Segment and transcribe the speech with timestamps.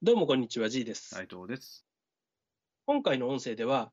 [0.00, 1.12] どうもこんにちは、G です。
[1.16, 1.84] 内藤です。
[2.86, 3.92] 今回の音声では、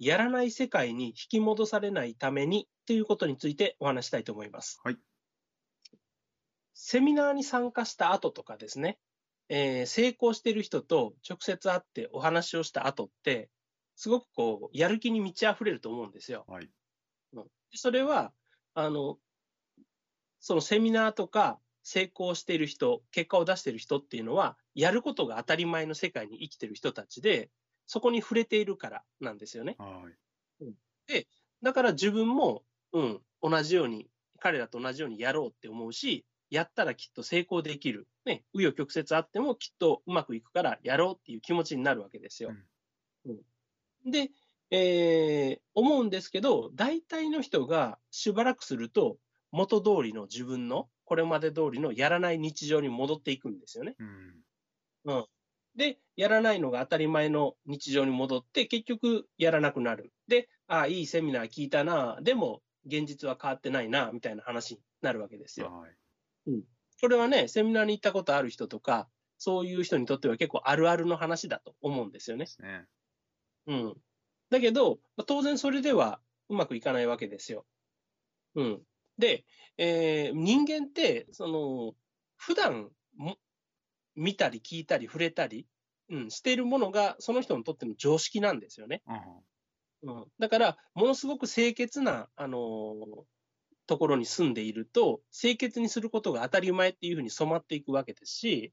[0.00, 4.80] やらない世界に引き戻されないためにということについてお話したいと思います。
[4.82, 4.98] はい。
[6.72, 8.98] セミナーに参加した後とかですね、
[9.48, 13.48] えー成功している人と直接会ってお話をした後って、
[13.94, 16.44] すごくこう、やる気に満ち溢れると思うんですよ。
[16.48, 16.68] はい。
[17.34, 17.46] うん
[17.76, 18.32] それは、
[18.74, 19.18] あの、
[20.40, 27.50] そのセミナーとか成功している人、結果を出している人っていうのは、やることが当たり前の世界に生きている人たちで、
[27.86, 29.76] そこに触れているからなんですよね。
[29.78, 30.14] はい。
[31.62, 34.08] だから自分も、うん、同じように、
[34.40, 38.08] 彼らと同じようにやろうって思うし、やったらきっと成功できる。
[38.24, 42.50] ね、紆余曲折あってもきっとうまくいくからやろうっていう気持ちになるわけですよ。
[43.26, 43.40] うん
[44.06, 44.30] で、
[44.70, 49.18] えー思うんですけど、大体の人がしばらくすると、
[49.54, 53.96] 元通りの自分の、これまで通りのやらない日常に戻っていくんですよね。
[53.98, 54.44] うん。
[55.04, 55.26] うん。
[55.76, 60.12] で、やらないのが当たり前の日常に戻って、結局やらなくなる。
[60.28, 65.70] で、ああ、いいセミナー聞いたな、でも現実は変わってないな、みたいな話になるわけですよ。
[65.70, 65.96] はい。
[67.00, 69.08] これはね、セミナーに行ったことある人とか、
[69.38, 72.86] そういう人にとっては結構あるあるの話だと思うんですよねね。
[73.66, 73.94] うん。
[74.50, 77.66] だけど、まあ当然それではうまくいかないわけですよ。
[78.54, 78.84] うん。
[79.18, 79.44] で、
[79.76, 81.94] えー人間って、その、
[82.36, 83.36] 普段も
[84.14, 85.66] 見たり聞いたり触れたり、
[86.10, 89.02] うん、しているものがその人にとっての常識なんですよね。
[89.06, 89.20] あ
[90.02, 93.24] うん、だから、ものすごく清潔な、あのー
[93.86, 98.72] ところに住んでいると、清潔にすることが当たり前っていうふうに染まっていくわけですし、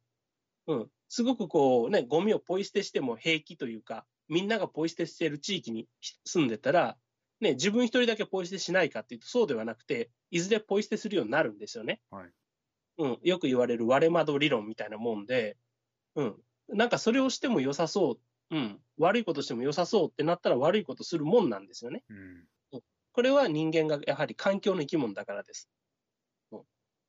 [0.67, 5.87] うん、すごくこうね、ゴミをポイ捨てしても平気というか、みんながポイ捨てしている地域に
[6.25, 6.97] 住んでたら、
[7.41, 12.01] ね、自分一人だけポイ捨てしないかっていうとそうではなくて、いずれポイ捨てするようになるんですよね。
[12.09, 12.29] はい。
[12.97, 15.57] うん、よく言われる割れ窓理論みたいなもんで、
[16.15, 16.35] うん、
[16.69, 18.19] なんかそれをしても良さそ
[18.51, 22.03] う、うん、悪いことしても良さそうってなったら悪いことするもんなんですよね。
[22.09, 22.81] うん。
[23.13, 25.69] これは人間がやはり環境の生き物だからです。
[26.51, 26.61] うん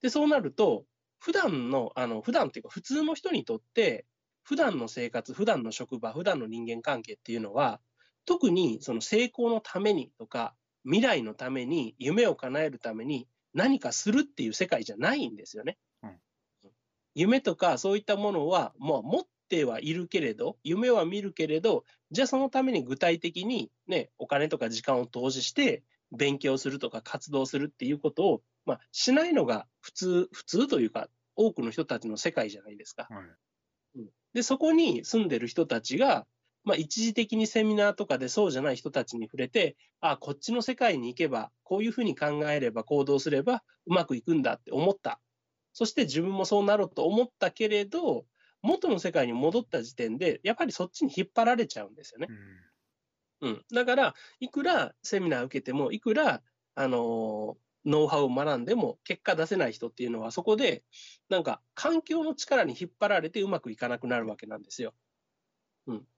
[0.03, 0.85] で、そうなると、
[1.21, 4.05] 普段の、あの、普段っていうか普通の人にとって、
[4.43, 7.81] 普段の生活、普段の職場、普段の人間関係っていうのは、
[8.25, 15.79] 特にその成功のためにとか、未来のために、夢を叶えるために何かするっていう世界じゃないんですよね。
[16.03, 16.21] うん
[17.15, 25.85] 夢とかそういったものは、もう持ってはいるけれど、夢は見るけれど、じゃあそのために具体的にね、お金とか時間を投資して、
[26.17, 33.11] 勉強するとか活動するっていうことを、まあ、しないのが普通、普通というか、多くの人たちの世界じゃないですか。
[33.11, 33.25] はい。
[34.35, 36.27] で、そこに住んでる人たちが、
[36.65, 45.21] まあ、一時的にセミナーとかでそうじゃない人たちに触れて、あこっちの世界に行けば、こういうふうに考えれば、行動すれば、うまくいくんだって思った。
[45.73, 48.27] そして自分もそうなろうと思ったけれど、
[48.63, 52.29] 元の世界に戻った時点で、やっぱりそっちに引っ張られちゃうんですよね。
[52.29, 52.65] うん。
[53.41, 53.65] うん。
[53.73, 56.43] だから、いくらセミナー受けても、いくら、
[56.75, 60.85] あのーノウハウを学んでも結果出せない人っていうのは、そこで、
[61.29, 64.95] なんか、環境の力に引っ張られてうまくいかなくなるわけなんですよ。
[65.87, 66.09] うん。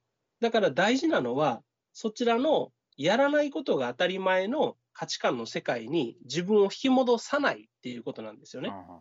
[0.44, 1.62] だから大事なのは、
[1.94, 8.68] そちらのやらないことが当たり前の価値観の世界に自分を引き戻さないっていうことなんですよね。
[8.68, 9.00] あ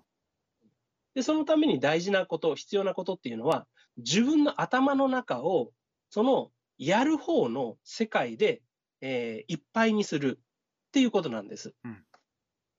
[1.15, 3.67] で、そのために大事なこと、必要なことっていうのは、
[3.97, 5.73] 自分の頭の中を、
[6.09, 8.61] その、やる方の世界で、
[9.01, 11.75] えーいっぱいにするっていうことなんです。
[11.83, 12.05] うん。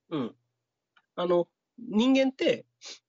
[0.09, 0.37] うん。
[1.17, 2.65] あの、人間って、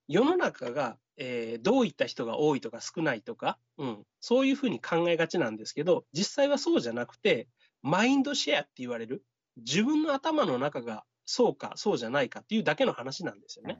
[0.06, 7.48] 世の中が、えーどういった人が多いとか少ないとか、うん、そういうふうに考えがちなんですけど、実際はそうじゃなくて、
[7.82, 9.24] マインドシェアって言われる、
[9.56, 13.78] 自分の頭の中がそうか、そうじゃないかっていうだけの話なんですよね。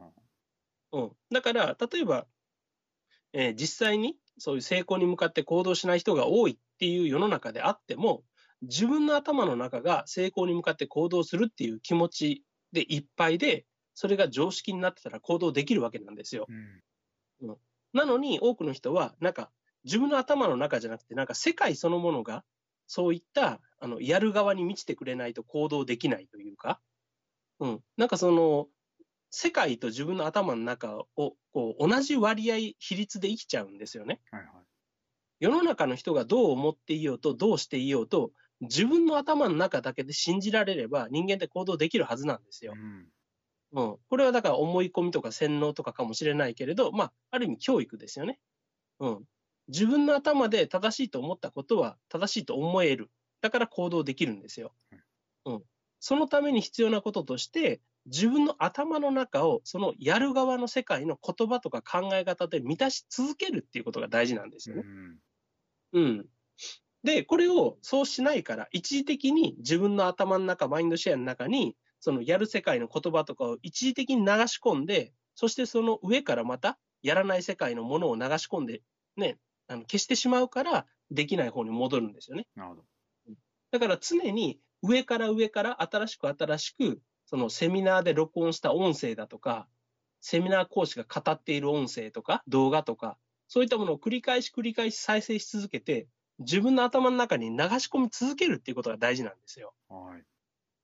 [0.93, 1.13] うん。
[1.31, 2.27] だから、例えば、
[3.33, 8.25] えー実際にそういう成功に向かって行動しない人が多いっていう世の中であっても、
[8.63, 16.50] 自分の頭の中が成功に向かって行動するっていう気持ちでいっぱいで、それが常識になってたら行動できるわけなんですよ。
[17.41, 17.56] うん。
[17.93, 19.50] なのに多くの人は、なんか
[19.85, 22.44] 自分の頭の中じゃなくて、なんか世界そのものが、
[22.87, 26.81] そういった、あの、やる側に満ちてくれないと行動できないというか、
[27.61, 27.85] うん。
[27.97, 28.69] なんかその、
[29.31, 34.23] 世界と自分の頭の中を、こう、同じ割合、比率で生きちゃうんですよね。
[34.31, 34.67] はいはい。
[35.41, 42.73] 世の中の人がどう思っていようと、どうしていようと、自分の頭の中だけで信じられれば人間って行動できるはずなんですよ。
[42.73, 43.11] うん。
[43.76, 43.96] うん。
[44.08, 48.40] これはだから思い込みとか洗脳とかかもしれないけれど、まあ、ある意味教育ですよね。
[48.99, 49.25] うん。
[49.69, 53.11] 自分の頭で正しいと思ったことは正しいと思える。
[53.43, 54.73] だから行動できるんですよ。
[55.44, 55.62] うん。
[56.00, 64.82] そのために必要なこととして、自分の頭の中をそのやる側の世界の言葉とか考え方で満たし続けるっていうことが大事なんですよね。
[64.84, 65.17] うん
[65.93, 66.26] うん。
[67.02, 78.82] で、これをそうしないから、一時的に自分の頭の中、マインドシェアの中に、そのやる世界の言葉とかを一時的に流し込んで、そしてその上からまたやらない世界のものを流し込んで、
[79.16, 79.38] ね、
[79.69, 82.46] あの消してしまうから、できない方に戻るんですよね。
[82.56, 82.84] なるほど。
[83.70, 89.69] だから常に上から上から新しく新しく、そのセミナーで録音した音声だとか、
[90.20, 96.08] セミナー講師が語っている音声とか動画とか、そういったものを繰り返し繰り返し再生し続けて、
[96.38, 99.75] 自分の頭の中に流し込み続けるっていうことが大事なんですよ。
[99.88, 100.25] はい。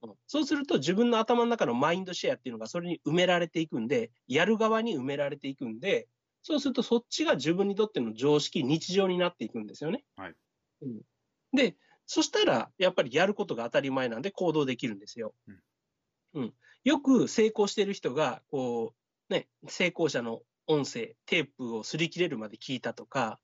[0.03, 0.15] うん。
[0.27, 6.09] そうすると自分の頭の中のマインドシェアっていうのがそれに埋められていくんで、やる側に埋められていくんで、
[6.43, 10.05] そうするとそっちが自分にとっての常識、日常になっていくんですよね。
[10.17, 10.35] はい。
[10.83, 11.01] うん、
[11.53, 11.77] で、
[12.07, 15.35] そしたらやっぱりやることが当たり前なんで行動できるんですよ。
[16.35, 16.55] うん。
[16.85, 18.95] よく成功してる人が、こ
[19.31, 23.39] う、ね、成功者の音声、テープを擦り切れるまで聞いたとか、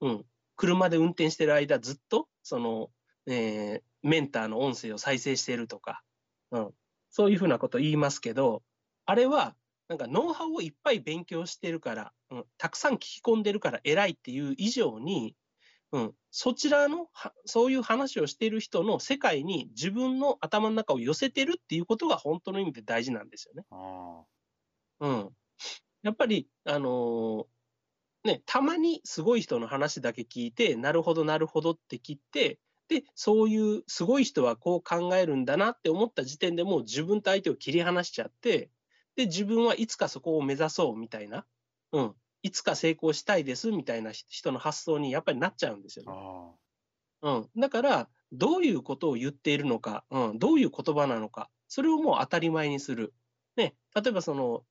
[0.00, 0.24] うん、
[0.56, 2.90] 車で運転してる間ずっと、その、
[3.26, 6.02] えーメンターの音声を再生してるとか、
[6.52, 6.70] うん、
[7.10, 8.62] そういうふうなこと言いますけど、
[9.04, 9.56] あれは、
[9.88, 15.34] なんかノウハウをいっぱい勉強してるから、うん、たくさん聞き込んでるから偉いっていう以上に、
[15.92, 23.64] うん、そちらのは、そういう話をしている人の世界に自分の頭の中を寄せてるっていうことが本当の意味で大事なんですよね。
[23.70, 24.22] あ
[25.00, 25.30] うん。
[26.02, 27.46] やっぱり、あのー
[28.24, 32.58] ね、たまにすごい人の話だけ聞いて、なるほど、なるほどって切って、
[32.88, 38.70] で、そういうすごい人はこう考えるんだなって思った時点でもう自分と相手を切り離しちゃって、
[39.16, 41.46] で、自分はいつかそこを目指そうみたいな、
[41.92, 46.10] うん、いつか成功したいですみたいな人の発想にやっぱりなっちゃうんですよあ。
[46.10, 46.20] ね。
[46.20, 46.56] あ
[47.22, 47.50] うん。
[47.56, 53.14] だから、どういうことを言っているのか、うん、どういう言葉なのか、それをもう当たり前にする。
[53.56, 54.64] ね、例えばその、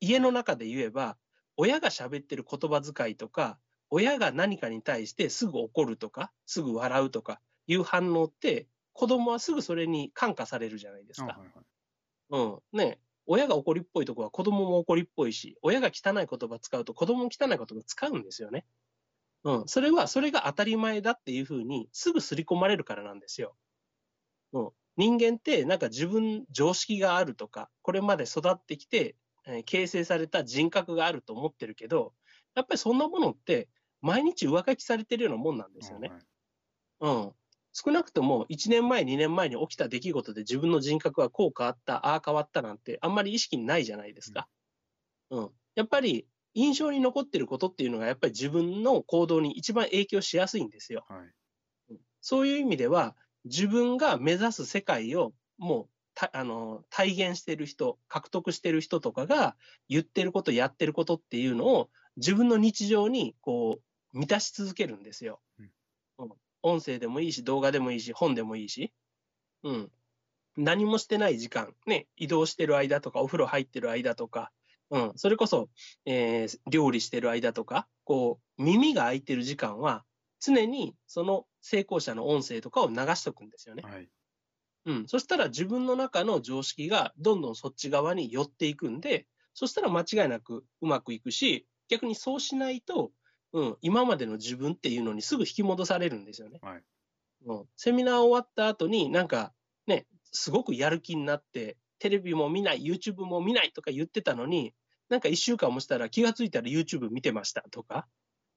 [0.00, 1.18] 家の中で言えば、
[1.56, 11.24] 親が喋ってる言葉遣いとか、親が何かに対してすぐ怒るとか、すぐ笑うとかいう反応って、子供はすぐそれに感化されるじゃないですあ。
[11.24, 11.40] か。
[11.40, 11.66] はいはい。
[12.30, 12.60] うん。
[12.72, 18.66] ね、親が怒りっぽいとこは子供も怒りっぽいし、親が汚い言葉使うと子供も汚い言葉使うんですよね。
[19.44, 19.68] うん。
[19.68, 23.56] それは、それが当たり前だっていうふうに、すぐ刷り込まれるからなんですよ。
[24.52, 24.70] うん。
[24.96, 29.16] 人間って、なんか自分、常識があるとか、これまで育ってきて、
[29.46, 32.14] えー形成された人格があると思ってるけど、
[32.54, 33.68] やっぱりそんなものって、
[34.06, 36.12] 毎日上書きされてるようなもんなんですよね。
[36.12, 36.26] はい
[37.00, 37.32] うん。
[37.72, 44.48] 少なくとも1年前、2年前に起きた出来事で自分の人格はこう変わった、ああ変わったなんてあんまり意識にないじゃないですか。
[45.30, 45.50] うん。
[45.76, 51.08] やっぱり印象に残ってることっていうのがやっぱり自分の行動に一番影響しやすいんですよ。
[51.08, 51.34] はい。
[52.20, 59.56] そういう意味では自分が目指す世界をもうたあの体現してる人、獲得してる人とかが
[59.88, 63.82] 言ってること、やってることっていうのを自分の日常にこう
[64.16, 65.40] 満たし続けるんですよ。
[65.58, 65.72] うん
[66.18, 66.32] うん
[66.62, 68.92] 音声でもいいし、動画でもいいし、本でもいいし。
[69.62, 69.92] うん。
[70.56, 74.52] 何もしてない時間、ね、移動してる間とか、お風呂入ってる間とか、
[74.90, 75.68] うん、それこそ、
[76.06, 80.04] えー料理してる間とか、こう、耳が開いてる時間は、
[80.40, 83.82] 常にその成功者の音声とかを流しとくんですよね。
[83.82, 84.10] はい。
[84.84, 85.08] うん。
[85.08, 93.12] そしたら自分の中の常識がどんどんそっち側に寄っていくんで、そしたら間違いなくうまくいくし、逆にそうしないと、
[93.52, 96.58] うん、今までの自分っていうのにすぐ引き戻されるんですよね。
[96.62, 96.82] はい
[97.46, 99.52] うん、セミナー終わった後になんか
[99.86, 104.74] ね、すごくやる気になって、テレビも見ない、YouTube も見ないとか言ってたのに、
[105.08, 108.06] なんか一週間もしたら気がついたら YouTube 見てましたとか、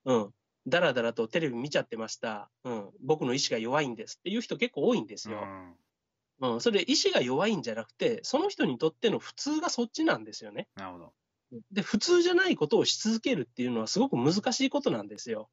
[0.06, 0.34] うん、
[0.68, 5.38] だらだらとテレビ見ちゃってました、うん、僕の意志が弱いんですっていう人結構多いんですよ。
[5.40, 10.68] うんうん、それ意志が弱いんじゃなくて、その人にとっての普通がそっちなんですよね。
[10.76, 11.14] なるほど。
[11.72, 15.50] で、普通じゃないことをし続けるっていうのはすごく難しいことなんですよ。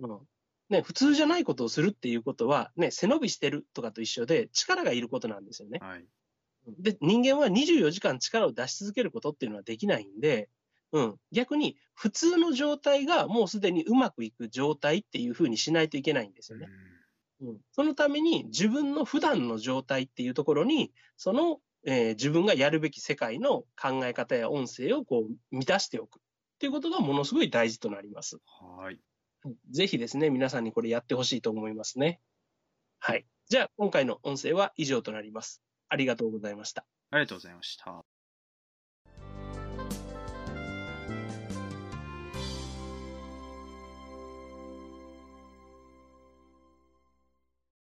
[0.00, 0.20] うん。
[0.68, 5.78] ね、普通じゃないことをするっていうことは、ね、背伸びしてるとかと一緒で力がいることなんですよね。
[5.80, 6.06] はい。
[6.78, 10.48] で、人間は24時間力を出し続けることっていうのはできないんで、
[10.92, 11.16] うん。
[11.30, 16.68] 逆に、普通の状態がもうすでにうまくいく状態っていうふうにしないといけないんですよね。
[17.40, 26.22] うん、そのために自分の普段の状態っていうところに、その、えー自分がやるべき世界の考え方や音声をこう満たしておくっ
[26.58, 28.38] ていうことがものすごい大事となります。
[28.60, 28.98] はい。
[29.70, 32.20] ぜひですね、皆さんにこれやってほしいと思いますね。
[33.00, 33.26] はい。
[33.48, 35.62] じゃあ、今回の音声は以上となります。
[35.88, 36.86] ありがとうございました。
[37.10, 38.04] ありがとうございました。